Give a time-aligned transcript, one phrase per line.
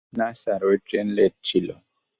[0.13, 1.75] না স্যার, ওই train late ছিলো।